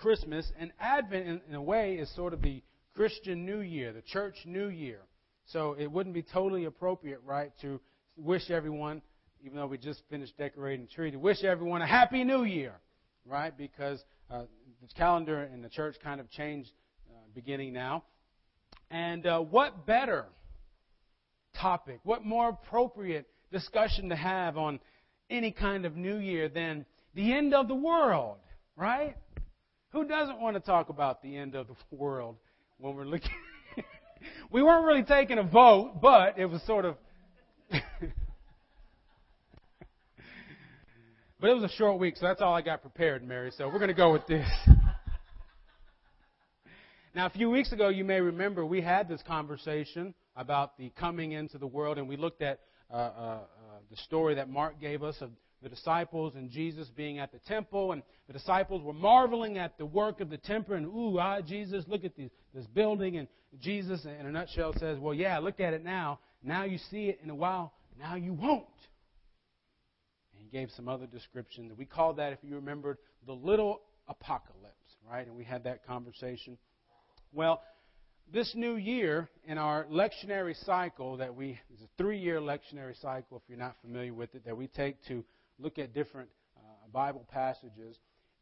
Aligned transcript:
Christmas, 0.00 0.50
and 0.58 0.72
Advent, 0.80 1.28
in, 1.28 1.40
in 1.48 1.54
a 1.54 1.62
way, 1.62 1.94
is 1.94 2.14
sort 2.14 2.32
of 2.32 2.40
the 2.40 2.62
Christian 2.94 3.44
New 3.44 3.60
Year, 3.60 3.92
the 3.92 4.02
church 4.02 4.36
New 4.46 4.68
Year. 4.68 5.00
So 5.46 5.76
it 5.78 5.90
wouldn't 5.90 6.14
be 6.14 6.22
totally 6.22 6.64
appropriate, 6.64 7.20
right, 7.24 7.52
to 7.60 7.80
wish 8.16 8.50
everyone, 8.50 9.02
even 9.44 9.56
though 9.56 9.66
we 9.66 9.78
just 9.78 10.02
finished 10.08 10.36
decorating 10.38 10.86
the 10.86 10.92
tree, 10.92 11.10
to 11.10 11.18
wish 11.18 11.44
everyone 11.44 11.82
a 11.82 11.86
Happy 11.86 12.24
New 12.24 12.44
Year, 12.44 12.74
right? 13.26 13.56
Because 13.56 14.02
uh, 14.30 14.44
the 14.80 14.88
calendar 14.96 15.48
in 15.52 15.60
the 15.60 15.68
church 15.68 15.96
kind 16.02 16.20
of 16.20 16.30
changed 16.30 16.70
uh, 17.10 17.18
beginning 17.34 17.72
now. 17.72 18.04
And 18.90 19.26
uh, 19.26 19.40
what 19.40 19.86
better 19.86 20.26
topic, 21.60 22.00
what 22.04 22.24
more 22.24 22.48
appropriate 22.48 23.26
discussion 23.52 24.08
to 24.08 24.16
have 24.16 24.56
on 24.56 24.80
any 25.28 25.50
kind 25.50 25.84
of 25.84 25.96
New 25.96 26.16
Year 26.16 26.48
than 26.48 26.86
the 27.14 27.32
end 27.32 27.54
of 27.54 27.68
the 27.68 27.74
world, 27.74 28.38
right? 28.76 29.16
Who 29.92 30.04
doesn't 30.06 30.40
want 30.40 30.54
to 30.54 30.60
talk 30.60 30.88
about 30.88 31.22
the 31.22 31.36
end 31.36 31.54
of 31.54 31.66
the 31.66 31.74
world 31.96 32.36
when 32.78 32.94
we're 32.94 33.04
looking? 33.04 33.30
we 34.50 34.62
weren't 34.62 34.86
really 34.86 35.02
taking 35.02 35.38
a 35.38 35.42
vote, 35.42 36.00
but 36.00 36.38
it 36.38 36.46
was 36.46 36.62
sort 36.62 36.84
of. 36.84 36.96
but 37.70 37.82
it 41.50 41.54
was 41.54 41.64
a 41.64 41.76
short 41.76 41.98
week, 41.98 42.16
so 42.16 42.26
that's 42.26 42.40
all 42.40 42.54
I 42.54 42.62
got 42.62 42.82
prepared, 42.82 43.26
Mary. 43.26 43.50
So 43.56 43.66
we're 43.66 43.78
going 43.78 43.88
to 43.88 43.94
go 43.94 44.12
with 44.12 44.26
this. 44.26 44.48
now, 47.14 47.26
a 47.26 47.30
few 47.30 47.50
weeks 47.50 47.72
ago, 47.72 47.88
you 47.88 48.04
may 48.04 48.20
remember 48.20 48.64
we 48.64 48.80
had 48.80 49.08
this 49.08 49.22
conversation 49.26 50.14
about 50.36 50.78
the 50.78 50.90
coming 50.90 51.32
into 51.32 51.58
the 51.58 51.66
world, 51.66 51.98
and 51.98 52.08
we 52.08 52.16
looked 52.16 52.42
at 52.42 52.60
uh, 52.90 52.94
uh, 52.94 52.98
uh, 52.98 53.38
the 53.90 53.96
story 53.96 54.36
that 54.36 54.48
Mark 54.48 54.80
gave 54.80 55.02
us 55.02 55.16
of 55.20 55.30
the 55.62 55.68
disciples 55.68 56.34
and 56.34 56.50
Jesus 56.50 56.88
being 56.88 57.18
at 57.18 57.32
the 57.32 57.38
temple, 57.40 57.92
and 57.92 58.02
the 58.26 58.32
disciples 58.32 58.82
were 58.82 58.92
marveling 58.92 59.58
at 59.58 59.76
the 59.78 59.86
work 59.86 60.20
of 60.20 60.30
the 60.30 60.38
temple, 60.38 60.74
and 60.74 60.86
ooh, 60.86 61.18
ah, 61.18 61.40
Jesus, 61.40 61.84
look 61.88 62.04
at 62.04 62.16
this, 62.16 62.30
this 62.54 62.66
building, 62.66 63.18
and 63.18 63.28
Jesus, 63.60 64.04
in 64.04 64.26
a 64.26 64.30
nutshell, 64.30 64.72
says, 64.78 64.98
well, 64.98 65.14
yeah, 65.14 65.38
look 65.38 65.60
at 65.60 65.74
it 65.74 65.84
now. 65.84 66.20
Now 66.42 66.64
you 66.64 66.78
see 66.90 67.06
it 67.06 67.20
in 67.22 67.30
a 67.30 67.34
while. 67.34 67.72
Now 67.98 68.14
you 68.14 68.32
won't. 68.32 68.64
And 70.32 70.42
he 70.42 70.48
gave 70.48 70.70
some 70.76 70.88
other 70.88 71.06
description. 71.06 71.70
We 71.76 71.84
called 71.84 72.16
that, 72.16 72.32
if 72.32 72.38
you 72.42 72.54
remembered, 72.54 72.98
the 73.26 73.32
little 73.32 73.82
apocalypse, 74.08 74.74
right? 75.10 75.26
And 75.26 75.36
we 75.36 75.44
had 75.44 75.64
that 75.64 75.86
conversation. 75.86 76.56
Well, 77.32 77.62
this 78.32 78.52
new 78.54 78.76
year 78.76 79.28
in 79.44 79.58
our 79.58 79.86
lectionary 79.86 80.54
cycle 80.64 81.16
that 81.16 81.34
we 81.34 81.58
is 81.74 81.80
a 81.82 81.88
three-year 81.98 82.40
lectionary 82.40 83.00
cycle 83.00 83.38
if 83.38 83.42
you're 83.48 83.58
not 83.58 83.76
familiar 83.82 84.14
with 84.14 84.34
it 84.34 84.44
that 84.44 84.56
we 84.56 84.68
take 84.68 84.96
to 85.08 85.24
look 85.62 85.78
at 85.78 85.92
different 85.92 86.28
uh, 86.56 86.60
Bible 86.92 87.26
passages. 87.30 87.96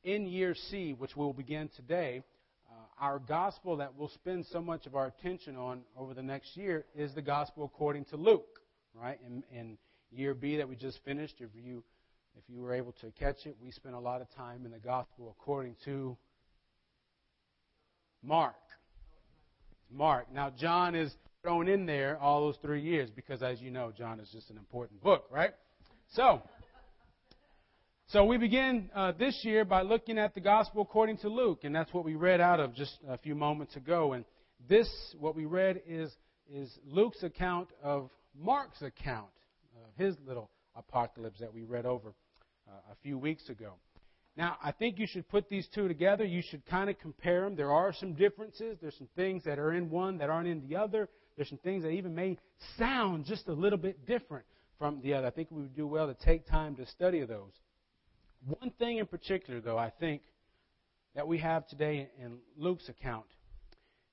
In 0.05 0.27
year 0.27 0.55
C, 0.71 0.93
which 0.93 1.17
we'll 1.17 1.33
begin 1.33 1.69
today, 1.77 2.23
uh, 2.71 2.75
our 3.01 3.19
gospel 3.19 3.77
that 3.79 3.95
we'll 3.97 4.11
spend 4.11 4.47
so 4.53 4.61
much 4.61 4.87
of 4.87 4.95
our 4.95 5.07
attention 5.07 5.57
on 5.57 5.83
over 5.97 6.15
the 6.15 6.23
next 6.23 6.57
year 6.57 6.85
is 6.95 7.15
the 7.15 7.23
gospel 7.23 7.65
according 7.65 8.05
to 8.07 8.17
Luke, 8.17 8.61
right? 8.95 9.19
In, 9.27 9.43
in 9.53 9.79
year 10.11 10.35
B 10.35 10.57
that 10.57 10.69
we 10.69 10.77
just 10.77 10.99
finished, 11.05 11.35
if 11.41 11.51
you 11.55 11.83
if 12.37 12.45
you 12.47 12.61
were 12.61 12.73
able 12.73 12.93
to 13.01 13.11
catch 13.19 13.47
it, 13.47 13.57
we 13.61 13.73
spent 13.73 13.97
a 13.97 13.99
lot 13.99 14.21
of 14.21 14.33
time 14.37 14.65
in 14.65 14.71
the 14.71 14.79
gospel 14.79 15.35
according 15.39 15.75
to 15.85 16.17
Mark. 18.23 18.55
Mark. 19.91 20.33
Now 20.33 20.51
John 20.51 20.95
is 20.95 21.13
thrown 21.43 21.67
in 21.67 21.85
there 21.85 22.17
all 22.19 22.43
those 22.43 22.57
three 22.63 22.83
years 22.83 23.11
because, 23.11 23.43
as 23.43 23.61
you 23.61 23.73
know, 23.73 23.93
John 23.97 24.21
is 24.21 24.29
just 24.31 24.51
an 24.51 24.57
important 24.57 25.03
book, 25.03 25.25
right? 25.33 25.51
So. 26.13 26.43
So 28.13 28.25
we 28.25 28.39
begin 28.39 28.89
uh, 28.95 29.13
this 29.19 29.39
year 29.43 29.67
by 29.67 29.83
looking 29.83 30.17
at 30.17 30.33
the 30.35 30.41
gospel 30.41 30.81
according 30.81 31.19
to 31.19 31.29
Luke, 31.29 31.65
and 31.65 31.75
that's 31.75 31.93
what 31.93 32.07
we 32.07 32.15
read 32.15 32.41
out 32.41 32.59
of 32.59 32.75
just 32.75 32.97
a 33.07 33.19
few 33.19 33.35
moments 33.35 33.77
ago. 33.77 34.15
And 34.15 34.25
this, 34.67 34.89
what 35.21 35.37
we 35.37 35.45
read, 35.45 35.83
is 35.87 36.11
is 36.51 36.73
Luke's 36.87 37.23
account 37.23 37.69
of 37.83 38.09
Mark's 38.35 38.81
account 38.81 39.29
of 39.77 39.91
his 40.03 40.17
little 40.27 40.49
apocalypse 40.75 41.39
that 41.41 41.53
we 41.53 41.65
read 41.65 41.85
over 41.85 42.15
uh, 42.67 42.73
a 42.91 42.95
few 43.03 43.19
weeks 43.19 43.51
ago. 43.51 43.75
Now, 44.39 44.57
I 44.65 44.73
think 44.73 44.99
you 44.99 45.07
should 45.07 45.29
put 45.29 45.51
these 45.51 45.69
two 45.75 45.87
together. 45.87 46.25
You 46.25 46.41
should 46.49 46.65
kind 46.65 46.89
of 46.89 46.99
compare 47.01 47.43
them. 47.43 47.57
There 47.57 47.73
are 47.73 47.93
some 47.93 48.15
differences. 48.15 48.79
There's 48.81 48.97
some 48.97 49.11
things 49.17 49.45
that 49.45 49.59
are 49.59 49.75
in 49.75 49.91
one 49.91 50.17
that 50.17 50.31
aren't 50.31 50.49
in 50.49 50.67
the 50.67 50.77
other. 50.77 51.11
There's 51.37 51.51
some 51.51 51.59
things 51.59 51.83
that 51.83 51.91
even 51.91 52.15
may 52.15 52.39
sound 52.79 53.27
just 53.27 53.49
a 53.49 53.53
little 53.53 53.79
bit 53.79 54.07
different 54.07 54.47
from 54.79 55.03
the 55.03 55.13
other. 55.13 55.27
I 55.27 55.31
think 55.31 55.51
we 55.51 55.61
would 55.61 55.77
do 55.77 55.87
well 55.87 56.07
to 56.07 56.15
take 56.25 56.47
time 56.47 56.75
to 56.77 56.87
study 56.87 57.23
those. 57.27 57.53
One 58.47 58.71
thing 58.79 58.99
in 58.99 59.07
particular, 59.07 59.61
though, 59.61 59.79
I 59.79 59.91
think 59.91 60.23
that 61.15 61.27
we 61.27 61.39
have 61.39 61.67
today 61.67 62.09
in 62.23 62.39
Luke's 62.57 62.89
account 62.89 63.27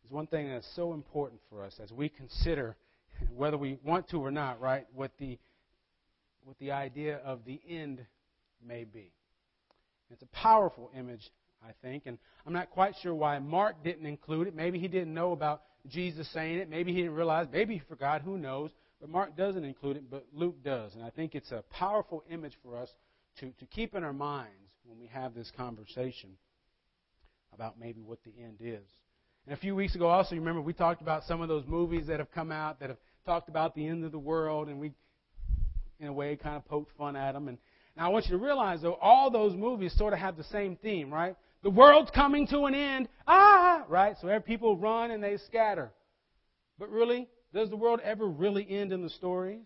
is 0.03 0.12
one 0.12 0.28
thing 0.28 0.50
that's 0.50 0.68
so 0.75 0.94
important 0.94 1.41
for 1.50 1.63
us 1.63 1.80
as 1.81 1.91
we 1.91 2.09
consider 2.09 2.75
whether 3.34 3.58
we 3.58 3.78
want 3.84 4.09
to 4.09 4.18
or 4.18 4.31
not, 4.31 4.59
right, 4.59 4.85
what 4.94 5.12
the 5.19 5.38
what 6.44 6.58
the 6.59 6.72
idea 6.72 7.18
of 7.25 7.44
the 7.46 7.59
end 7.68 8.06
may 8.66 8.84
be. 8.84 9.12
It's 10.12 10.22
a 10.22 10.28
powerful 10.28 10.91
image, 10.96 11.31
I 11.64 11.72
think, 11.81 12.03
and 12.06 12.19
I'm 12.46 12.53
not 12.53 12.69
quite 12.69 12.94
sure 13.02 13.16
why 13.16 13.40
Mark 13.40 13.84
didn't 13.84 14.06
include 14.06 14.47
it. 14.47 14.56
Maybe 14.56 14.78
he 14.78 14.88
didn't 14.88 15.14
know 15.14 15.31
about 15.31 15.64
Jesus 15.88 16.31
saying 16.31 16.59
it. 16.59 16.69
Maybe 16.69 16.94
he 16.94 17.02
didn't 17.02 17.16
realize. 17.16 17.47
Maybe 17.52 17.74
he 17.75 17.81
forgot. 17.88 18.22
Who 18.22 18.38
knows? 18.38 18.69
But 19.02 19.09
Mark 19.09 19.35
doesn't 19.35 19.64
include 19.64 19.97
it, 19.97 20.09
but 20.09 20.25
Luke 20.34 20.64
does. 20.64 20.94
And 20.94 21.03
I 21.03 21.09
think 21.09 21.34
it's 21.34 21.52
a 21.52 21.64
powerful 21.72 22.24
image 22.30 22.53
for 22.64 22.78
us 22.78 22.90
to, 23.40 23.51
to 23.51 23.66
keep 23.66 23.96
in 23.96 24.03
our 24.03 24.13
minds 24.13 24.51
when 24.85 25.00
we 25.00 25.07
have 25.07 25.34
this 25.34 25.51
conversation 25.56 26.31
about 27.53 27.79
maybe 27.79 28.01
what 28.01 28.19
the 28.23 28.31
end 28.41 28.57
is. 28.59 28.85
And 29.46 29.53
a 29.53 29.57
few 29.57 29.75
weeks 29.75 29.96
ago, 29.96 30.07
also, 30.07 30.35
you 30.35 30.41
remember, 30.41 30.62
we 30.62 30.73
talked 30.73 31.01
about 31.01 31.23
some 31.23 31.41
of 31.41 31.47
those 31.47 31.66
movies 31.68 32.07
that 32.07 32.19
have 32.19 32.31
come 32.31 32.51
out 32.51 32.79
that 32.79 32.90
have 32.90 32.97
talked 33.25 33.47
about 33.50 33.75
the 33.75 33.85
end 33.85 34.03
of 34.03 34.12
the 34.12 34.19
world, 34.19 34.68
and 34.69 34.79
we, 34.79 34.91
in 36.00 36.07
a 36.07 36.13
way, 36.13 36.35
kind 36.35 36.56
of 36.56 36.66
poked 36.66 36.91
fun 36.97 37.16
at 37.16 37.34
them. 37.34 37.47
And 37.47 37.57
now 37.96 38.07
I 38.07 38.09
want 38.09 38.25
you 38.25 38.31
to 38.31 38.44
realize, 38.44 38.81
though, 38.81 38.97
all 39.01 39.29
those 39.29 39.56
movies 39.56 39.96
sort 39.97 40.13
of 40.13 40.19
have 40.19 40.35
the 40.35 40.44
same 40.46 40.78
theme, 40.78 41.13
right? 41.13 41.35
The 41.63 41.69
world's 41.69 42.12
coming 42.12 42.47
to 42.47 42.66
an 42.66 42.75
end. 42.75 43.07
Ah! 43.28 43.85
Right? 43.88 44.16
So 44.22 44.40
people 44.40 44.78
run 44.78 45.12
and 45.12 45.23
they 45.23 45.38
scatter. 45.38 45.91
But 46.78 46.90
really, 46.90 47.28
does 47.53 47.69
the 47.69 47.78
world 47.78 48.02
ever 48.03 48.28
really 48.28 48.67
end 48.69 48.91
in 48.91 49.02
the 49.02 49.09
stories? 49.09 49.62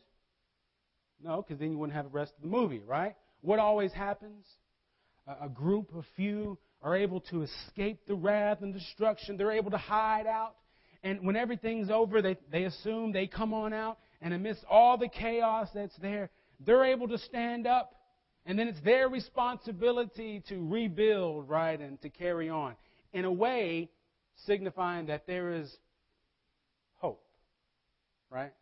No, 1.22 1.42
because 1.42 1.60
then 1.60 1.72
you 1.72 1.78
wouldn't 1.78 1.96
have 1.96 2.06
the 2.06 2.12
rest 2.12 2.34
of 2.38 2.42
the 2.42 2.48
movie, 2.48 2.82
right? 2.86 3.16
What 3.42 3.60
always 3.60 3.92
happens? 3.92 4.46
A, 5.28 5.46
a 5.46 5.50
group 5.50 5.94
of 5.96 6.06
few 6.16 6.58
are 6.82 6.96
able 6.96 7.22
to 7.22 7.44
escape 7.44 8.00
the 8.08 8.16
wrath 8.16 8.62
and 8.62 8.74
destruction. 8.74 9.38
They're 9.38 9.52
able 9.52 9.72
to 9.72 9.78
hide 9.78 10.28
out. 10.28 10.56
And 11.04 11.26
when 11.26 11.36
everything's 11.36 11.90
over, 11.90 12.22
they, 12.22 12.38
they 12.52 12.66
assume 12.66 13.12
they 13.12 13.28
come 13.28 13.54
on 13.54 13.74
out. 13.74 14.00
And 14.22 14.34
amidst 14.34 14.64
all 14.70 14.98
the 14.98 15.08
chaos 15.08 15.70
that's 15.74 15.96
there, 15.98 16.30
they're 16.66 16.86
able 16.86 17.08
to 17.10 17.18
stand 17.18 17.68
up. 17.68 17.96
And 18.46 18.58
then 18.58 18.68
it's 18.68 18.82
their 18.82 19.08
responsibility 19.08 20.44
to 20.50 20.68
rebuild, 20.68 21.48
right, 21.48 21.80
and 21.80 22.02
to 22.02 22.10
carry 22.10 22.50
on. 22.50 22.76
In 23.14 23.26
a 23.26 23.32
way, 23.32 23.90
signifying 24.46 25.08
that 25.08 25.28
there 25.28 25.54
is 25.54 25.74
hope, 26.96 27.24
right? 28.30 28.54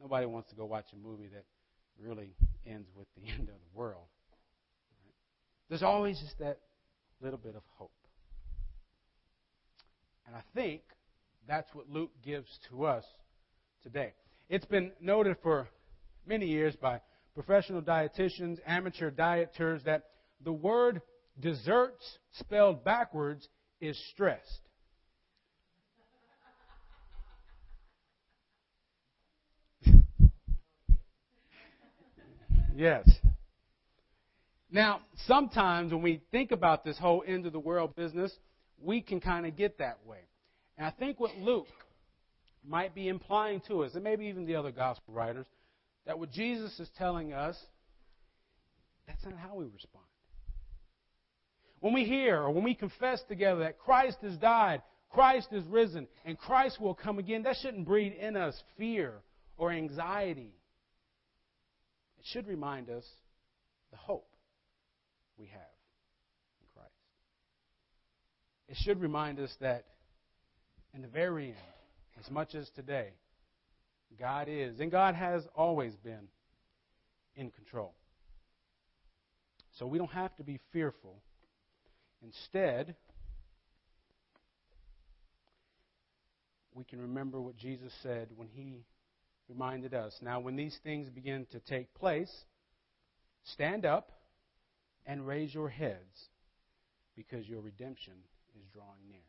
Nobody 0.00 0.26
wants 0.26 0.50
to 0.50 0.56
go 0.56 0.64
watch 0.64 0.86
a 0.92 0.96
movie 0.96 1.28
that 1.32 1.44
really 2.00 2.30
ends 2.66 2.88
with 2.96 3.06
the 3.16 3.28
end 3.32 3.48
of 3.48 3.54
the 3.54 3.78
world. 3.78 4.06
There's 5.68 5.82
always 5.82 6.18
just 6.20 6.38
that 6.38 6.58
little 7.20 7.38
bit 7.38 7.54
of 7.54 7.62
hope. 7.76 7.92
And 10.26 10.36
I 10.36 10.42
think 10.54 10.82
that's 11.46 11.68
what 11.74 11.88
Luke 11.88 12.10
gives 12.24 12.48
to 12.70 12.84
us 12.84 13.04
today. 13.82 14.12
It's 14.48 14.66
been 14.66 14.92
noted 15.00 15.36
for 15.42 15.68
many 16.26 16.46
years 16.46 16.74
by 16.76 17.00
professional 17.34 17.82
dietitians, 17.82 18.58
amateur 18.66 19.10
dieters, 19.10 19.84
that 19.84 20.04
the 20.44 20.52
word 20.52 21.00
desserts 21.40 22.18
spelled 22.32 22.84
backwards 22.84 23.48
is 23.80 23.98
stressed. 24.12 24.67
Yes. 32.78 33.10
Now, 34.70 35.00
sometimes 35.26 35.92
when 35.92 36.00
we 36.00 36.22
think 36.30 36.52
about 36.52 36.84
this 36.84 36.96
whole 36.96 37.24
end 37.26 37.44
of 37.44 37.52
the 37.52 37.58
world 37.58 37.96
business, 37.96 38.32
we 38.80 39.00
can 39.00 39.18
kind 39.18 39.46
of 39.46 39.56
get 39.56 39.78
that 39.78 39.98
way. 40.06 40.20
And 40.76 40.86
I 40.86 40.90
think 40.90 41.18
what 41.18 41.36
Luke 41.38 41.66
might 42.64 42.94
be 42.94 43.08
implying 43.08 43.62
to 43.66 43.82
us, 43.82 43.96
and 43.96 44.04
maybe 44.04 44.26
even 44.26 44.46
the 44.46 44.54
other 44.54 44.70
gospel 44.70 45.12
writers, 45.12 45.46
that 46.06 46.20
what 46.20 46.30
Jesus 46.30 46.78
is 46.78 46.88
telling 46.96 47.32
us, 47.32 47.56
that's 49.08 49.24
not 49.24 49.34
how 49.34 49.56
we 49.56 49.64
respond. 49.64 50.04
When 51.80 51.92
we 51.92 52.04
hear 52.04 52.36
or 52.36 52.52
when 52.52 52.62
we 52.62 52.76
confess 52.76 53.20
together 53.28 53.60
that 53.60 53.80
Christ 53.80 54.18
has 54.22 54.36
died, 54.36 54.82
Christ 55.10 55.48
is 55.50 55.64
risen, 55.64 56.06
and 56.24 56.38
Christ 56.38 56.80
will 56.80 56.94
come 56.94 57.18
again, 57.18 57.42
that 57.42 57.56
shouldn't 57.60 57.86
breed 57.88 58.12
in 58.12 58.36
us 58.36 58.54
fear 58.76 59.14
or 59.56 59.72
anxiety 59.72 60.52
it 62.18 62.24
should 62.24 62.46
remind 62.46 62.90
us 62.90 63.04
the 63.90 63.96
hope 63.96 64.28
we 65.36 65.46
have 65.46 65.60
in 66.60 66.66
Christ. 66.74 66.92
it 68.68 68.76
should 68.84 69.00
remind 69.00 69.38
us 69.38 69.54
that 69.60 69.84
in 70.94 71.02
the 71.02 71.08
very 71.08 71.48
end, 71.48 71.56
as 72.24 72.30
much 72.30 72.54
as 72.54 72.68
today, 72.74 73.10
God 74.18 74.48
is, 74.48 74.80
and 74.80 74.90
God 74.90 75.14
has 75.14 75.42
always 75.54 75.94
been, 75.96 76.28
in 77.36 77.50
control. 77.50 77.94
So 79.78 79.86
we 79.86 79.96
don't 79.96 80.10
have 80.10 80.34
to 80.36 80.42
be 80.42 80.58
fearful. 80.72 81.22
Instead, 82.20 82.96
we 86.74 86.82
can 86.82 87.00
remember 87.00 87.40
what 87.40 87.56
Jesus 87.56 87.92
said 88.02 88.28
when 88.34 88.48
he 88.48 88.84
reminded 89.48 89.94
us. 89.94 90.14
Now, 90.22 90.40
when 90.40 90.56
these 90.56 90.76
things 90.82 91.08
begin 91.08 91.46
to 91.52 91.60
take 91.60 91.92
place, 91.94 92.32
stand 93.44 93.84
up 93.84 94.12
and 95.06 95.26
raise 95.26 95.54
your 95.54 95.68
heads 95.68 96.28
because 97.16 97.48
your 97.48 97.60
redemption 97.60 98.14
is 98.56 98.66
drawing 98.72 99.08
near. 99.08 99.20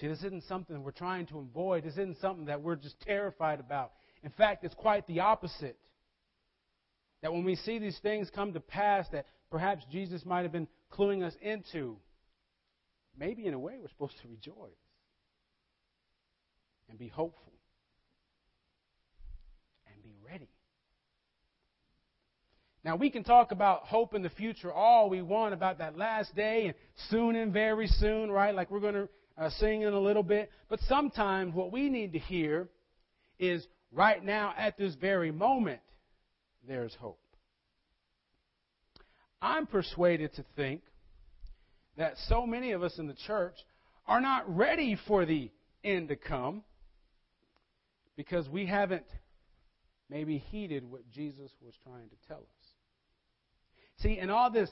See, 0.00 0.08
this 0.08 0.18
isn't 0.18 0.44
something 0.44 0.82
we're 0.82 0.90
trying 0.90 1.26
to 1.26 1.38
avoid. 1.38 1.84
This 1.84 1.94
isn't 1.94 2.20
something 2.20 2.46
that 2.46 2.62
we're 2.62 2.76
just 2.76 3.00
terrified 3.00 3.60
about. 3.60 3.92
In 4.22 4.30
fact, 4.30 4.64
it's 4.64 4.74
quite 4.74 5.06
the 5.06 5.20
opposite. 5.20 5.78
That 7.22 7.32
when 7.32 7.44
we 7.44 7.56
see 7.56 7.78
these 7.78 7.98
things 8.02 8.28
come 8.34 8.52
to 8.52 8.60
pass 8.60 9.06
that 9.12 9.26
perhaps 9.50 9.84
Jesus 9.90 10.24
might 10.26 10.42
have 10.42 10.52
been 10.52 10.68
cluing 10.92 11.22
us 11.22 11.34
into, 11.40 11.96
maybe 13.18 13.46
in 13.46 13.54
a 13.54 13.58
way 13.58 13.74
we're 13.80 13.88
supposed 13.88 14.20
to 14.22 14.28
rejoice 14.28 14.54
and 16.88 16.98
be 16.98 17.08
hopeful 17.08 17.52
and 19.86 20.02
be 20.02 20.14
ready. 20.26 20.50
Now, 22.84 22.96
we 22.96 23.08
can 23.08 23.24
talk 23.24 23.50
about 23.50 23.86
hope 23.86 24.12
in 24.14 24.22
the 24.22 24.30
future 24.30 24.72
all 24.72 25.08
we 25.08 25.22
want 25.22 25.54
about 25.54 25.78
that 25.78 25.96
last 25.96 26.34
day 26.36 26.66
and 26.66 26.74
soon 27.08 27.34
and 27.34 27.52
very 27.52 27.86
soon, 27.86 28.30
right? 28.30 28.54
Like 28.54 28.70
we're 28.70 28.80
going 28.80 28.94
to 28.94 29.08
uh, 29.38 29.50
sing 29.58 29.82
in 29.82 29.94
a 29.94 29.98
little 29.98 30.22
bit. 30.22 30.50
But 30.68 30.80
sometimes 30.80 31.54
what 31.54 31.72
we 31.72 31.88
need 31.88 32.12
to 32.12 32.18
hear 32.18 32.68
is 33.38 33.66
right 33.90 34.22
now, 34.22 34.52
at 34.58 34.76
this 34.76 34.94
very 34.96 35.32
moment, 35.32 35.80
there's 36.68 36.94
hope. 36.94 37.18
I'm 39.40 39.66
persuaded 39.66 40.34
to 40.34 40.44
think 40.54 40.82
that 41.96 42.14
so 42.28 42.46
many 42.46 42.72
of 42.72 42.82
us 42.82 42.98
in 42.98 43.06
the 43.06 43.16
church 43.26 43.54
are 44.06 44.20
not 44.20 44.44
ready 44.54 44.98
for 45.06 45.24
the 45.24 45.50
end 45.82 46.08
to 46.08 46.16
come 46.16 46.62
because 48.16 48.48
we 48.48 48.66
haven't 48.66 49.06
maybe 50.10 50.38
heeded 50.38 50.90
what 50.90 51.08
Jesus 51.10 51.50
was 51.62 51.74
trying 51.82 52.08
to 52.08 52.16
tell 52.28 52.38
us. 52.38 52.63
See, 53.98 54.18
in 54.18 54.30
all 54.30 54.50
this 54.50 54.70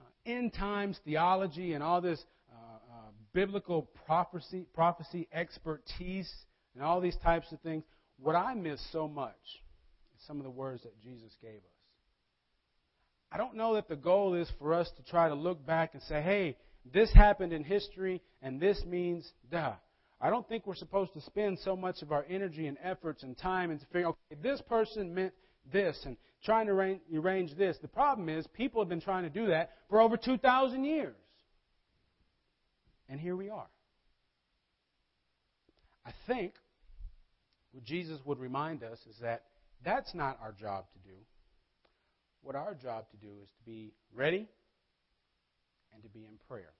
uh, 0.00 0.04
end 0.26 0.54
times 0.54 0.98
theology 1.04 1.74
and 1.74 1.82
all 1.82 2.00
this 2.00 2.22
uh, 2.50 2.56
uh, 2.56 3.10
biblical 3.32 3.88
prophecy, 4.06 4.66
prophecy 4.74 5.28
expertise 5.32 6.32
and 6.74 6.82
all 6.82 7.00
these 7.00 7.16
types 7.22 7.52
of 7.52 7.60
things, 7.60 7.84
what 8.18 8.34
I 8.34 8.54
miss 8.54 8.80
so 8.92 9.08
much 9.08 9.34
is 10.16 10.26
some 10.26 10.38
of 10.38 10.44
the 10.44 10.50
words 10.50 10.82
that 10.82 10.98
Jesus 11.00 11.32
gave 11.40 11.56
us. 11.56 11.74
I 13.30 13.36
don't 13.36 13.56
know 13.56 13.74
that 13.74 13.88
the 13.88 13.96
goal 13.96 14.34
is 14.34 14.48
for 14.58 14.74
us 14.74 14.88
to 14.96 15.02
try 15.02 15.28
to 15.28 15.34
look 15.34 15.64
back 15.66 15.94
and 15.94 16.02
say, 16.04 16.22
hey, 16.22 16.56
this 16.92 17.12
happened 17.12 17.52
in 17.52 17.64
history 17.64 18.22
and 18.42 18.60
this 18.60 18.82
means 18.86 19.28
duh. 19.50 19.72
I 20.20 20.30
don't 20.30 20.48
think 20.48 20.66
we're 20.66 20.74
supposed 20.76 21.12
to 21.14 21.20
spend 21.20 21.58
so 21.58 21.76
much 21.76 22.00
of 22.02 22.12
our 22.12 22.24
energy 22.28 22.66
and 22.66 22.78
efforts 22.82 23.22
and 23.24 23.36
time 23.36 23.70
into 23.70 23.84
figuring, 23.86 24.06
okay, 24.06 24.40
this 24.42 24.60
person 24.62 25.12
meant 25.14 25.32
this 25.72 26.00
and 26.06 26.16
trying 26.44 26.66
to 26.66 26.72
arrange 26.72 27.56
this. 27.56 27.76
The 27.80 27.88
problem 27.88 28.28
is 28.28 28.46
people 28.48 28.80
have 28.80 28.88
been 28.88 29.00
trying 29.00 29.24
to 29.24 29.30
do 29.30 29.46
that 29.46 29.70
for 29.88 30.00
over 30.00 30.16
2,000 30.16 30.84
years. 30.84 31.16
And 33.08 33.20
here 33.20 33.36
we 33.36 33.50
are. 33.50 33.66
I 36.06 36.12
think 36.26 36.54
what 37.72 37.84
Jesus 37.84 38.18
would 38.24 38.38
remind 38.38 38.82
us 38.82 38.98
is 39.08 39.16
that 39.22 39.44
that's 39.84 40.14
not 40.14 40.38
our 40.42 40.52
job 40.52 40.84
to 40.92 40.98
do 41.08 41.16
what 42.44 42.54
our 42.54 42.74
job 42.74 43.06
to 43.10 43.16
do 43.16 43.32
is 43.42 43.48
to 43.48 43.64
be 43.64 43.92
ready 44.14 44.46
and 45.92 46.02
to 46.02 46.08
be 46.10 46.20
in 46.20 46.34
prayer. 46.48 46.72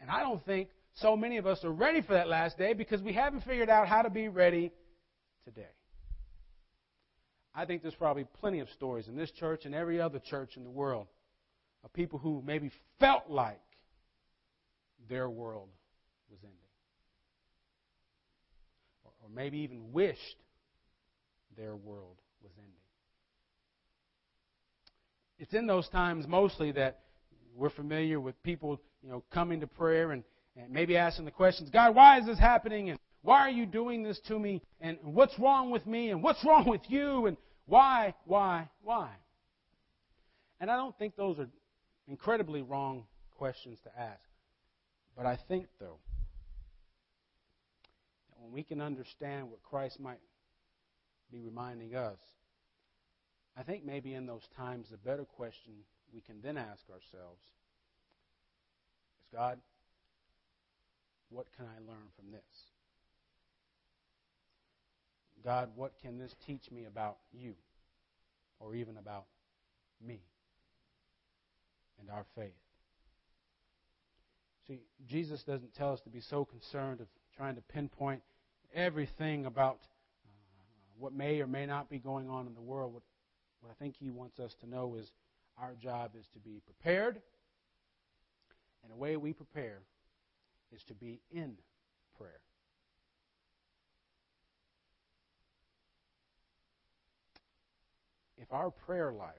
And 0.00 0.10
I 0.10 0.20
don't 0.20 0.44
think 0.44 0.70
so 0.94 1.16
many 1.16 1.36
of 1.36 1.46
us 1.46 1.62
are 1.64 1.72
ready 1.72 2.00
for 2.00 2.14
that 2.14 2.28
last 2.28 2.58
day 2.58 2.72
because 2.72 3.02
we 3.02 3.12
haven't 3.12 3.44
figured 3.44 3.68
out 3.68 3.86
how 3.86 4.02
to 4.02 4.10
be 4.10 4.28
ready 4.28 4.72
today. 5.44 5.70
I 7.54 7.64
think 7.64 7.82
there's 7.82 7.94
probably 7.94 8.24
plenty 8.40 8.60
of 8.60 8.68
stories 8.70 9.08
in 9.08 9.16
this 9.16 9.30
church 9.30 9.64
and 9.64 9.74
every 9.74 10.00
other 10.00 10.18
church 10.18 10.56
in 10.56 10.64
the 10.64 10.70
world 10.70 11.06
of 11.84 11.92
people 11.92 12.18
who 12.18 12.42
maybe 12.44 12.70
felt 12.98 13.28
like 13.28 13.60
their 15.08 15.28
world 15.28 15.68
was 16.30 16.40
ending. 16.42 16.58
Or, 19.04 19.12
or 19.22 19.28
maybe 19.34 19.58
even 19.58 19.92
wished 19.92 20.36
their 21.56 21.76
world 21.76 22.16
was 22.42 22.52
ending 22.56 22.74
it's 25.38 25.52
in 25.52 25.66
those 25.66 25.88
times 25.88 26.26
mostly 26.26 26.72
that 26.72 27.00
we're 27.54 27.70
familiar 27.70 28.20
with 28.20 28.40
people, 28.42 28.80
you 29.02 29.10
know, 29.10 29.22
coming 29.32 29.60
to 29.60 29.66
prayer 29.66 30.12
and, 30.12 30.24
and 30.56 30.70
maybe 30.70 30.96
asking 30.96 31.24
the 31.24 31.30
questions, 31.30 31.70
God, 31.70 31.94
why 31.94 32.18
is 32.18 32.26
this 32.26 32.38
happening? 32.38 32.90
And 32.90 32.98
why 33.22 33.40
are 33.40 33.50
you 33.50 33.66
doing 33.66 34.02
this 34.02 34.18
to 34.28 34.38
me? 34.38 34.62
And 34.80 34.98
what's 35.02 35.38
wrong 35.38 35.70
with 35.70 35.86
me? 35.86 36.10
And 36.10 36.22
what's 36.22 36.44
wrong 36.46 36.68
with 36.68 36.82
you? 36.88 37.26
And 37.26 37.36
why, 37.66 38.14
why, 38.24 38.68
why? 38.82 39.10
And 40.60 40.70
I 40.70 40.76
don't 40.76 40.96
think 40.98 41.16
those 41.16 41.38
are 41.38 41.48
incredibly 42.08 42.62
wrong 42.62 43.04
questions 43.36 43.78
to 43.84 43.90
ask. 43.98 44.22
But 45.16 45.26
I 45.26 45.36
think, 45.36 45.66
though, 45.78 45.98
that 48.28 48.42
when 48.42 48.52
we 48.52 48.62
can 48.62 48.80
understand 48.80 49.50
what 49.50 49.62
Christ 49.62 50.00
might 50.00 50.20
be 51.30 51.40
reminding 51.40 51.94
us, 51.94 52.18
I 53.56 53.62
think 53.62 53.84
maybe 53.84 54.14
in 54.14 54.26
those 54.26 54.46
times, 54.56 54.88
the 54.90 54.96
better 54.96 55.24
question 55.24 55.72
we 56.12 56.20
can 56.20 56.40
then 56.42 56.56
ask 56.56 56.84
ourselves 56.90 57.40
is 59.20 59.26
God, 59.32 59.58
what 61.30 61.46
can 61.56 61.66
I 61.66 61.78
learn 61.88 62.08
from 62.16 62.30
this? 62.30 62.73
God, 65.44 65.70
what 65.76 65.92
can 66.00 66.18
this 66.18 66.34
teach 66.46 66.70
me 66.70 66.84
about 66.84 67.18
you 67.32 67.54
or 68.60 68.74
even 68.74 68.96
about 68.96 69.26
me 70.04 70.20
and 72.00 72.10
our 72.10 72.24
faith? 72.34 72.52
See, 74.66 74.80
Jesus 75.06 75.42
doesn't 75.42 75.74
tell 75.74 75.92
us 75.92 76.00
to 76.02 76.10
be 76.10 76.20
so 76.20 76.44
concerned 76.44 77.00
of 77.00 77.08
trying 77.36 77.56
to 77.56 77.60
pinpoint 77.60 78.22
everything 78.74 79.44
about 79.44 79.80
uh, 80.24 80.30
what 80.98 81.12
may 81.12 81.40
or 81.40 81.46
may 81.46 81.66
not 81.66 81.90
be 81.90 81.98
going 81.98 82.30
on 82.30 82.46
in 82.46 82.54
the 82.54 82.62
world. 82.62 82.94
What 82.94 83.02
what 83.64 83.70
I 83.70 83.82
think 83.82 83.96
he 83.98 84.10
wants 84.10 84.38
us 84.38 84.54
to 84.60 84.68
know 84.68 84.96
is 84.96 85.10
our 85.58 85.74
job 85.82 86.10
is 86.18 86.26
to 86.34 86.38
be 86.38 86.60
prepared. 86.66 87.22
And 88.82 88.92
the 88.92 88.96
way 88.96 89.16
we 89.16 89.32
prepare 89.32 89.78
is 90.70 90.82
to 90.84 90.94
be 90.94 91.22
in 91.30 91.56
prayer. 92.18 92.40
If 98.44 98.52
our 98.52 98.70
prayer 98.70 99.10
life 99.10 99.32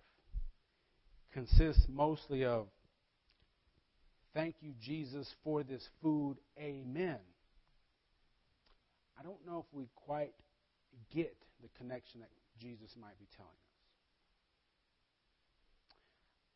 consists 1.32 1.86
mostly 1.88 2.44
of, 2.44 2.66
thank 4.34 4.56
you, 4.62 4.74
Jesus, 4.82 5.32
for 5.44 5.62
this 5.62 5.88
food, 6.02 6.38
amen, 6.58 7.20
I 9.20 9.22
don't 9.22 9.46
know 9.46 9.60
if 9.60 9.78
we 9.78 9.90
quite 9.94 10.34
get 11.14 11.38
the 11.62 11.68
connection 11.78 12.22
that 12.22 12.32
Jesus 12.60 12.96
might 13.00 13.20
be 13.20 13.28
telling 13.38 13.52
us. 13.52 13.58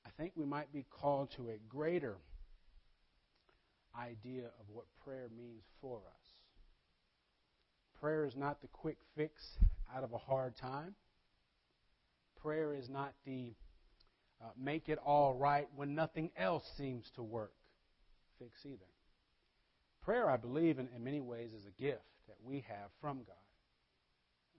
I 0.07 0.09
think 0.19 0.33
we 0.35 0.45
might 0.45 0.73
be 0.73 0.87
called 0.89 1.29
to 1.37 1.49
a 1.49 1.59
greater 1.69 2.17
idea 3.95 4.45
of 4.59 4.65
what 4.73 4.85
prayer 5.05 5.29
means 5.37 5.61
for 5.81 5.97
us. 5.97 6.25
Prayer 8.01 8.25
is 8.25 8.35
not 8.35 8.59
the 8.61 8.67
quick 8.69 8.97
fix 9.15 9.33
out 9.95 10.03
of 10.03 10.13
a 10.13 10.17
hard 10.17 10.57
time. 10.57 10.95
Prayer 12.41 12.74
is 12.74 12.89
not 12.89 13.13
the 13.25 13.53
uh, 14.41 14.46
make 14.58 14.88
it 14.88 14.98
all 15.05 15.34
right 15.34 15.67
when 15.75 15.96
nothing 15.96 16.31
else 16.38 16.63
seems 16.77 17.10
to 17.15 17.24
work 17.24 17.51
fix 18.39 18.51
either. 18.65 18.77
Prayer, 20.01 20.29
I 20.29 20.38
believe, 20.38 20.79
in, 20.79 20.88
in 20.96 21.03
many 21.03 21.19
ways, 21.19 21.51
is 21.51 21.65
a 21.65 21.81
gift 21.81 22.01
that 22.27 22.38
we 22.43 22.63
have 22.67 22.89
from 23.01 23.17
God. 23.17 23.36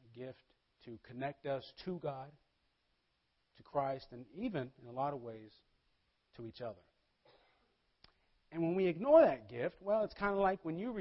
A 0.05 0.19
gift 0.19 0.39
to 0.85 0.99
connect 1.09 1.47
us 1.47 1.65
to 1.85 1.99
God 2.03 2.29
to 3.57 3.63
Christ, 3.63 4.07
and 4.13 4.25
even, 4.37 4.71
in 4.83 4.89
a 4.89 4.93
lot 4.93 5.13
of 5.13 5.23
ways, 5.23 5.51
to 6.37 6.47
each 6.47 6.61
other. 6.61 6.81
And 8.53 8.63
when 8.63 8.75
we 8.75 8.87
ignore 8.87 9.23
that 9.23 9.49
gift, 9.49 9.77
well, 9.81 10.05
it's 10.05 10.15
kind 10.15 10.33
of 10.33 10.39
like 10.39 10.59
when 10.63 10.79
you, 10.79 10.95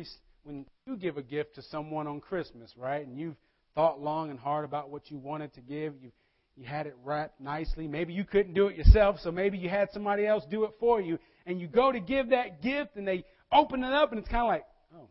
when 0.43 0.65
you 0.85 0.95
give 0.95 1.17
a 1.17 1.23
gift 1.23 1.55
to 1.55 1.61
someone 1.63 2.07
on 2.07 2.21
Christmas, 2.21 2.71
right? 2.77 3.05
And 3.05 3.17
you've 3.17 3.37
thought 3.75 4.01
long 4.01 4.29
and 4.29 4.39
hard 4.39 4.65
about 4.65 4.89
what 4.89 5.09
you 5.11 5.17
wanted 5.17 5.53
to 5.55 5.61
give. 5.61 5.93
You, 6.01 6.11
you 6.59 6.65
had 6.65 6.87
it 6.87 6.95
wrapped 7.05 7.39
nicely. 7.39 7.87
Maybe 7.87 8.11
you 8.11 8.25
couldn't 8.25 8.53
do 8.53 8.67
it 8.67 8.75
yourself, 8.75 9.15
so 9.21 9.31
maybe 9.31 9.57
you 9.57 9.69
had 9.69 9.89
somebody 9.93 10.27
else 10.27 10.43
do 10.51 10.65
it 10.65 10.71
for 10.77 10.99
you. 10.99 11.17
and 11.45 11.59
you 11.59 11.67
go 11.67 11.91
to 11.91 11.99
give 12.01 12.29
that 12.29 12.61
gift, 12.61 12.95
and 12.95 13.07
they 13.07 13.23
open 13.51 13.83
it 13.83 13.93
up, 13.93 14.11
and 14.11 14.19
it's 14.19 14.27
kind 14.27 14.41
of 14.41 14.47
like, 14.49 14.65
oh. 14.93 15.07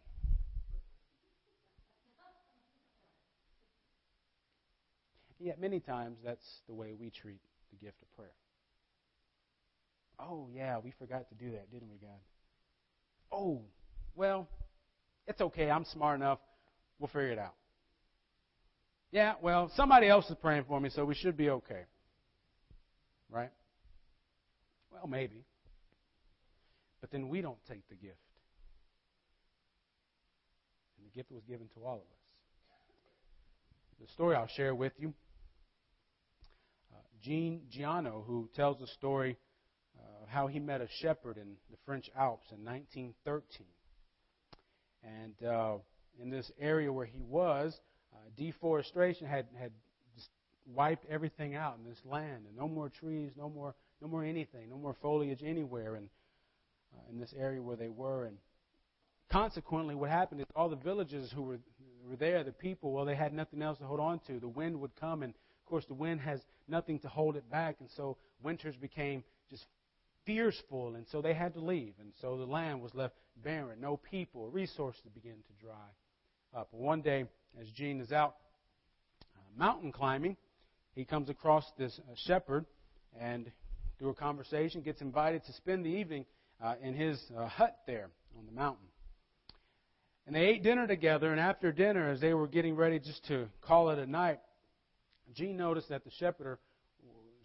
And 5.38 5.47
Yet 5.49 5.59
many 5.59 5.81
times 5.81 6.19
that's 6.23 6.47
the 6.69 6.75
way 6.75 6.93
we 6.93 7.11
treat 7.11 7.40
the 7.71 7.85
gift 7.85 7.97
of 8.02 8.14
prayer. 8.14 8.31
Oh, 10.21 10.49
yeah, 10.55 10.78
we 10.85 10.93
forgot 10.99 11.28
to 11.31 11.35
do 11.35 11.52
that, 11.52 11.73
didn't 11.73 11.88
we, 11.88 11.97
God? 11.97 12.21
Oh, 13.33 13.62
well, 14.14 14.49
it's 15.26 15.40
okay. 15.40 15.71
I'm 15.71 15.87
smart 15.87 16.21
enough. 16.21 16.40
We'll 16.99 17.09
figure 17.09 17.31
it 17.31 17.38
out. 17.38 17.55
Yeah, 19.11 19.35
well, 19.41 19.71
somebody 19.75 20.09
else 20.09 20.29
is 20.29 20.37
praying 20.41 20.65
for 20.69 20.79
me, 20.79 20.91
so 20.91 21.05
we 21.05 21.15
should 21.15 21.37
be 21.37 21.49
okay. 21.50 21.85
Right? 23.31 23.50
Well, 24.93 25.07
maybe. 25.07 25.45
But 27.00 27.11
then 27.11 27.29
we 27.29 27.41
don't 27.41 27.59
take 27.69 27.88
the 27.88 27.95
gift. 27.95 28.19
And 30.99 31.07
the 31.07 31.17
gift 31.17 31.31
was 31.31 31.43
given 31.49 31.69
to 31.75 31.85
all 31.85 31.95
of 31.95 32.00
us. 32.00 32.19
The 34.00 34.12
story 34.12 34.37
I'll 34.37 34.47
share 34.47 34.75
with 34.75 34.93
you 34.99 35.12
uh, 36.93 36.99
Jean 37.23 37.62
Giono, 37.77 38.25
who 38.25 38.49
tells 38.55 38.79
the 38.79 38.87
story 38.87 39.37
uh, 39.99 40.23
of 40.23 40.29
how 40.29 40.47
he 40.47 40.61
met 40.61 40.81
a 40.81 40.88
shepherd 41.00 41.37
in 41.37 41.57
the 41.71 41.77
French 41.85 42.09
Alps 42.17 42.47
in 42.53 42.65
1913. 42.65 43.67
And 45.03 45.49
uh, 45.49 45.79
in 46.21 46.31
this 46.31 46.50
area 46.61 46.93
where 46.93 47.07
he 47.07 47.21
was, 47.21 47.79
uh, 48.15 48.19
deforestation 48.37 49.27
had, 49.27 49.47
had 49.59 49.73
wiped 50.75 51.07
everything 51.09 51.55
out 51.55 51.77
in 51.83 51.88
this 51.88 52.00
land, 52.05 52.45
and 52.47 52.57
no 52.57 52.69
more 52.69 52.88
trees, 52.88 53.33
no 53.37 53.49
more, 53.49 53.75
no 54.00 54.09
more 54.09 54.25
anything, 54.25 54.69
no 54.69 54.77
more 54.77 54.95
foliage 55.00 55.43
anywhere, 55.45 55.95
and 55.95 56.09
uh, 56.95 57.11
in 57.11 57.19
this 57.19 57.35
area 57.38 57.62
where 57.62 57.77
they 57.77 57.88
were. 57.88 58.27
And 58.27 58.37
consequently, 59.31 59.95
what 59.95 60.11
happened 60.11 60.41
is 60.41 60.47
all 60.55 60.69
the 60.69 60.77
villages 60.77 61.33
who 61.33 61.43
were 61.43 61.59
were 62.09 62.17
there, 62.17 62.43
the 62.43 62.53
people, 62.53 62.93
well, 62.93 63.05
they 63.05 63.15
had 63.15 63.33
nothing 63.35 63.61
else 63.61 63.79
to 63.79 63.85
hold 63.85 64.00
on 64.00 64.19
to. 64.21 64.41
The 64.41 64.49
wind 64.49 64.81
would 64.81 64.97
come, 64.97 65.23
and 65.23 65.35
of 65.35 65.67
course, 65.67 65.85
the 65.87 65.95
wind 65.95 66.21
has 66.21 66.41
nothing 66.67 66.99
to 67.00 67.09
hold 67.09 67.37
it 67.37 67.49
back, 67.50 67.77
and 67.81 67.91
so 67.91 68.17
winters 68.43 68.77
became 68.77 69.23
just 69.50 69.67
fearful, 70.25 70.95
and 70.95 71.07
so 71.09 71.21
they 71.21 71.35
had 71.35 71.53
to 71.55 71.61
leave. 71.61 71.95
And 72.00 72.12
so 72.21 72.38
the 72.38 72.47
land 72.47 72.81
was 72.81 72.95
left 72.95 73.15
barren, 73.43 73.81
no 73.81 73.97
people, 73.97 74.50
resources 74.50 75.03
began 75.15 75.35
to 75.35 75.65
dry 75.65 75.88
One 76.71 77.02
day, 77.02 77.25
as 77.61 77.69
Jean 77.71 78.00
is 78.00 78.12
out 78.12 78.37
uh, 79.35 79.40
mountain 79.57 79.93
climbing, 79.93 80.37
he 80.95 81.05
comes 81.05 81.28
across 81.28 81.64
this 81.78 81.99
uh, 81.99 82.14
shepherd, 82.26 82.67
and 83.19 83.50
through 83.99 84.11
a 84.11 84.14
conversation, 84.14 84.81
gets 84.83 85.00
invited 85.00 85.45
to 85.45 85.52
spend 85.52 85.85
the 85.85 85.90
evening 85.90 86.25
uh, 86.62 86.75
in 86.83 86.95
his 86.95 87.21
hut 87.37 87.78
there 87.87 88.11
on 88.37 88.47
the 88.47 88.52
mountain. 88.52 88.87
And 90.26 90.37
they 90.37 90.43
ate 90.43 90.62
dinner 90.62 90.87
together, 90.87 91.31
and 91.31 91.40
after 91.40 91.73
dinner, 91.73 92.11
as 92.11 92.21
they 92.21 92.35
were 92.35 92.47
getting 92.47 92.76
ready 92.76 92.99
just 92.99 93.25
to 93.28 93.49
call 93.61 93.90
it 93.90 93.99
a 93.99 94.07
night, 94.07 94.40
Jean 95.35 95.57
noticed 95.57 95.88
that 95.88 96.05
the 96.05 96.11
shepherd, 96.19 96.59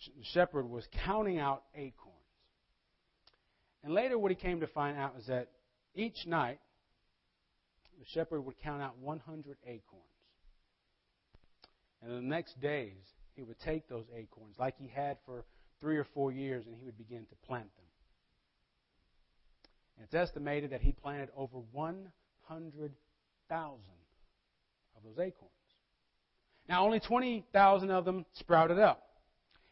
the 0.06 0.24
shepherd 0.34 0.70
was 0.70 0.86
counting 1.06 1.40
out 1.40 1.64
acorns. 1.76 2.18
And 3.84 3.94
later, 3.94 4.18
what 4.18 4.32
he 4.32 4.36
came 4.36 4.60
to 4.62 4.68
find 4.68 4.98
out 4.98 5.16
was 5.16 5.28
that 5.28 5.50
each 5.94 6.26
night, 6.26 6.60
the 8.04 8.10
shepherd 8.10 8.42
would 8.42 8.60
count 8.62 8.82
out 8.82 8.98
100 9.00 9.58
acorns. 9.66 10.04
And 12.02 12.12
in 12.12 12.18
the 12.18 12.36
next 12.36 12.60
days, 12.60 12.92
he 13.34 13.44
would 13.44 13.60
take 13.60 13.88
those 13.88 14.04
acorns, 14.14 14.56
like 14.60 14.76
he 14.78 14.90
had 14.94 15.18
for 15.26 15.46
three 15.80 15.96
or 15.96 16.04
four 16.04 16.32
years, 16.32 16.66
and 16.66 16.76
he 16.76 16.84
would 16.84 16.98
begin 16.98 17.26
to 17.26 17.36
plant 17.48 17.74
them. 17.76 17.86
And 19.96 20.04
it's 20.04 20.14
estimated 20.14 20.72
that 20.72 20.82
he 20.82 20.92
planted 20.92 21.30
over 21.38 21.60
100,000 21.72 22.92
of 24.98 25.04
those 25.04 25.20
acorns. 25.26 25.52
Now, 26.68 26.84
only 26.86 27.00
20,000 27.00 27.90
of 27.90 28.04
them 28.04 28.26
sprouted 28.34 28.80
up. 28.80 29.08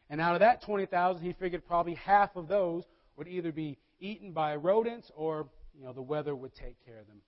And 0.09 0.21
out 0.21 0.35
of 0.35 0.39
that 0.39 0.61
20,000, 0.61 1.21
he 1.23 1.33
figured 1.33 1.65
probably 1.67 1.95
half 1.95 2.35
of 2.37 2.47
those 2.47 2.85
would 3.17 3.27
either 3.27 3.51
be 3.51 3.77
eaten 3.99 4.31
by 4.31 4.55
rodents 4.55 5.11
or 5.15 5.47
you 5.77 5.83
know, 5.83 5.91
the 5.91 6.01
weather 6.01 6.35
would 6.35 6.55
take 6.55 6.77
care 6.85 6.99
of 6.99 7.07
them. 7.07 7.21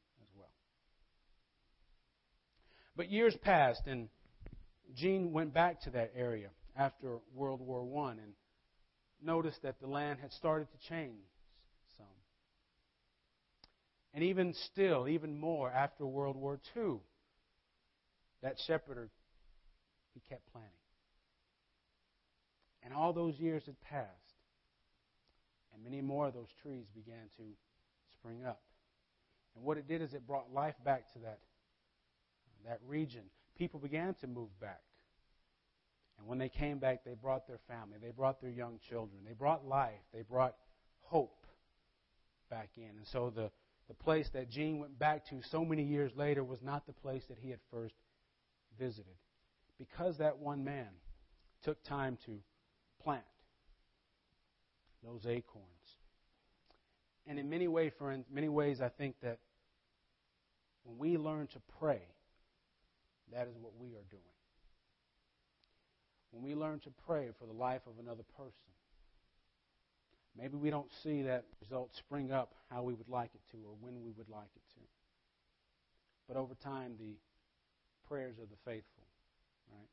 But 2.95 3.09
years 3.09 3.35
passed, 3.41 3.87
and 3.87 4.09
Jean 4.95 5.33
went 5.33 5.53
back 5.53 5.81
to 5.81 5.89
that 5.91 6.13
area 6.15 6.49
after 6.75 7.17
World 7.33 7.59
War 7.61 8.07
I 8.07 8.11
and 8.11 8.33
noticed 9.21 9.61
that 9.63 9.79
the 9.79 9.87
land 9.87 10.19
had 10.21 10.31
started 10.33 10.67
to 10.71 10.89
change 10.89 11.23
some. 11.97 12.05
And 14.13 14.23
even 14.23 14.53
still, 14.71 15.07
even 15.07 15.39
more 15.39 15.71
after 15.71 16.05
World 16.05 16.35
War 16.35 16.59
II, 16.75 16.97
that 18.43 18.55
shepherder, 18.67 19.09
he 20.13 20.21
kept 20.29 20.45
planting. 20.51 20.69
And 22.83 22.93
all 22.93 23.13
those 23.13 23.39
years 23.39 23.63
had 23.65 23.79
passed, 23.81 24.09
and 25.73 25.83
many 25.83 26.01
more 26.01 26.27
of 26.27 26.33
those 26.33 26.49
trees 26.61 26.85
began 26.93 27.29
to 27.37 27.43
spring 28.11 28.45
up. 28.45 28.61
And 29.55 29.63
what 29.63 29.77
it 29.77 29.87
did 29.87 30.01
is 30.01 30.13
it 30.13 30.27
brought 30.27 30.53
life 30.53 30.75
back 30.83 31.11
to 31.13 31.19
that, 31.19 31.39
that 32.65 32.79
region. 32.87 33.23
People 33.57 33.79
began 33.79 34.15
to 34.15 34.27
move 34.27 34.49
back. 34.59 34.81
And 36.17 36.27
when 36.27 36.37
they 36.37 36.49
came 36.49 36.79
back, 36.79 37.03
they 37.03 37.13
brought 37.13 37.47
their 37.47 37.59
family, 37.67 37.97
they 38.01 38.11
brought 38.11 38.39
their 38.39 38.49
young 38.49 38.79
children, 38.89 39.21
they 39.25 39.33
brought 39.33 39.67
life, 39.67 39.99
they 40.13 40.21
brought 40.21 40.55
hope 41.01 41.45
back 42.49 42.69
in. 42.77 42.89
And 42.97 43.07
so 43.11 43.31
the, 43.35 43.51
the 43.87 43.93
place 43.93 44.29
that 44.33 44.49
Jean 44.49 44.79
went 44.79 44.97
back 44.97 45.27
to 45.29 45.41
so 45.49 45.65
many 45.65 45.83
years 45.83 46.11
later 46.15 46.43
was 46.43 46.61
not 46.61 46.85
the 46.85 46.93
place 46.93 47.23
that 47.29 47.37
he 47.39 47.49
had 47.49 47.59
first 47.71 47.95
visited. 48.79 49.15
Because 49.77 50.17
that 50.19 50.37
one 50.37 50.63
man 50.63 50.87
took 51.63 51.83
time 51.83 52.17
to 52.25 52.39
plant 53.03 53.23
those 55.03 55.25
acorns. 55.25 55.67
And 57.25 57.39
in 57.39 57.49
many 57.49 57.67
ways, 57.67 57.91
friends, 57.97 58.25
many 58.31 58.49
ways, 58.49 58.81
I 58.81 58.89
think 58.89 59.15
that 59.21 59.39
when 60.83 60.97
we 60.97 61.17
learn 61.17 61.47
to 61.47 61.61
pray, 61.79 62.01
that 63.31 63.47
is 63.47 63.55
what 63.61 63.73
we 63.79 63.89
are 63.89 64.05
doing. 64.09 64.21
When 66.31 66.43
we 66.43 66.55
learn 66.55 66.79
to 66.81 66.89
pray 67.05 67.29
for 67.39 67.45
the 67.45 67.53
life 67.53 67.81
of 67.87 68.03
another 68.03 68.23
person, 68.37 68.73
maybe 70.37 70.57
we 70.57 70.69
don't 70.69 70.91
see 71.03 71.21
that 71.23 71.45
result 71.61 71.95
spring 71.95 72.31
up 72.31 72.53
how 72.71 72.83
we 72.83 72.93
would 72.93 73.09
like 73.09 73.29
it 73.35 73.41
to 73.51 73.57
or 73.57 73.75
when 73.79 74.03
we 74.03 74.11
would 74.17 74.29
like 74.29 74.49
it 74.55 74.63
to. 74.75 74.81
But 76.27 76.37
over 76.37 76.55
time, 76.55 76.93
the 76.99 77.15
prayers 78.07 78.37
of 78.41 78.49
the 78.49 78.55
faithful, 78.65 79.03
right? 79.71 79.89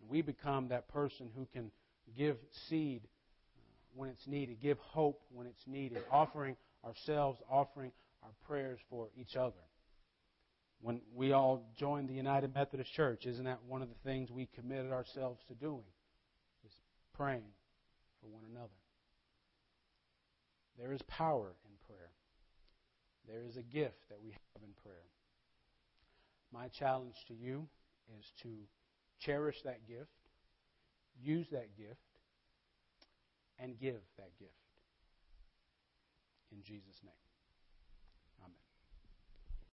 And 0.00 0.10
we 0.10 0.22
become 0.22 0.68
that 0.68 0.88
person 0.88 1.30
who 1.34 1.46
can 1.52 1.70
give 2.16 2.36
seed 2.68 3.02
uh, 3.04 3.60
when 3.94 4.10
it's 4.10 4.26
needed, 4.26 4.60
give 4.60 4.78
hope 4.78 5.22
when 5.32 5.46
it's 5.46 5.66
needed, 5.66 6.02
offering 6.10 6.56
ourselves, 6.84 7.40
offering 7.50 7.92
our 8.22 8.30
prayers 8.46 8.78
for 8.90 9.08
each 9.16 9.36
other. 9.36 9.54
When 10.86 11.00
we 11.16 11.32
all 11.32 11.64
joined 11.76 12.08
the 12.08 12.14
United 12.14 12.54
Methodist 12.54 12.92
Church, 12.92 13.26
isn't 13.26 13.44
that 13.44 13.58
one 13.66 13.82
of 13.82 13.88
the 13.88 14.08
things 14.08 14.30
we 14.30 14.48
committed 14.54 14.92
ourselves 14.92 15.42
to 15.48 15.54
doing? 15.54 15.82
Just 16.62 16.76
praying 17.12 17.50
for 18.20 18.28
one 18.28 18.44
another. 18.48 18.68
There 20.78 20.92
is 20.92 21.02
power 21.08 21.56
in 21.64 21.72
prayer. 21.88 22.10
There 23.26 23.42
is 23.48 23.56
a 23.56 23.62
gift 23.62 23.96
that 24.10 24.22
we 24.22 24.30
have 24.30 24.62
in 24.62 24.70
prayer. 24.80 25.02
My 26.52 26.68
challenge 26.68 27.16
to 27.26 27.34
you 27.34 27.66
is 28.20 28.24
to 28.42 28.50
cherish 29.18 29.62
that 29.64 29.88
gift, 29.88 30.12
use 31.20 31.48
that 31.50 31.76
gift, 31.76 31.98
and 33.58 33.76
give 33.76 34.02
that 34.18 34.38
gift. 34.38 34.52
In 36.52 36.62
Jesus' 36.62 37.00
name. 37.02 37.25